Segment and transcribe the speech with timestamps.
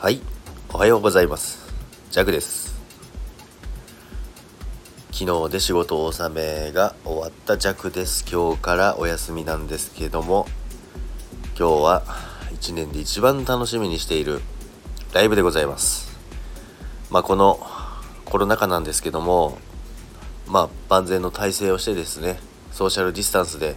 [0.00, 0.20] はい。
[0.72, 1.74] おはようございます。
[2.12, 2.72] ジャグです。
[5.10, 8.24] 昨日で仕事納めが終わったジャクです。
[8.32, 10.46] 今日からお休みなんですけども
[11.58, 12.02] 今日は
[12.52, 14.40] 1年で一番楽しみにしている
[15.12, 16.16] ライブでございます。
[17.10, 17.58] まあこの
[18.24, 19.58] コロナ禍なんですけども
[20.46, 22.38] まあ万全の体制をしてですね
[22.70, 23.74] ソーシャルディスタンスで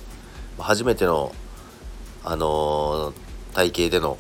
[0.60, 1.33] 初めての
[2.24, 4.19] あのー、体型での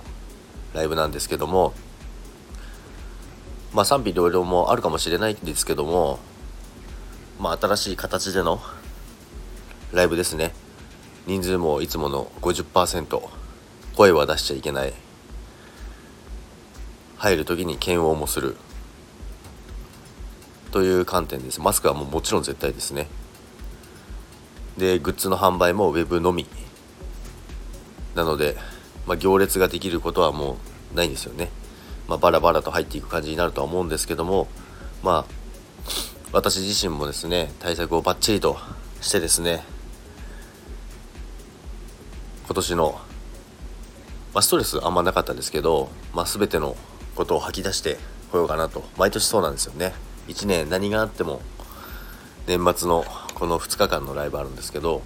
[0.73, 1.75] ライブなんですけども
[3.73, 6.19] まあ賛否両論もあるかもしれないんですけども
[7.39, 8.59] まあ新しい形での
[9.93, 10.53] ライブですね。
[11.27, 13.21] 人数もいつもの50%
[13.95, 14.93] 声は出しちゃいけない。
[17.17, 18.55] 入る時に検温もする。
[20.71, 21.59] という観点です。
[21.59, 23.07] マスクはもうもちろん絶対ですね。
[24.77, 26.47] でグッズの販売もウェブのみ。
[28.15, 28.57] なので、
[29.05, 30.57] まあ、行列ができることはも
[30.93, 31.49] うないんですよね。
[32.11, 34.49] まあ、バラバラと入っていく感じになるとは思うんですけども
[35.01, 35.33] まあ
[36.33, 38.57] 私自身もですね対策をバッチリと
[38.99, 39.63] してですね
[42.47, 42.99] 今年の、
[44.33, 46.75] まあ、ストレスあんまなかったですけど、まあ、全ての
[47.15, 47.97] ことを吐き出して
[48.29, 48.83] こようかなと。
[48.97, 49.93] 毎年そうなんですよね。
[50.27, 51.41] 1年何があっても
[52.45, 55.01] 年末のこの2日間のライブあるんですけど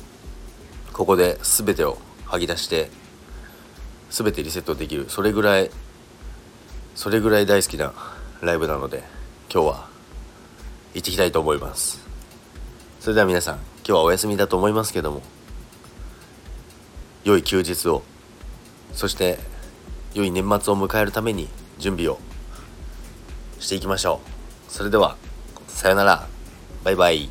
[0.92, 2.90] ここで全てを吐き出して
[4.10, 5.06] 全てリセットできる。
[5.08, 5.70] それぐらい
[6.96, 7.94] それぐらい大好きな
[8.42, 9.04] ライブなので
[9.54, 9.88] 今日は
[10.94, 12.04] 行ってきたいと思います。
[13.00, 15.22] それでは皆さん今日はお休みだと思いますけども
[17.24, 18.02] 良い休日を
[18.94, 19.38] そして
[20.16, 22.20] 良い年末を迎えるために準備を
[23.60, 24.22] していきましょ
[24.70, 24.72] う。
[24.72, 25.18] それでは
[25.68, 26.28] さよなら。
[26.84, 27.30] バイバイ。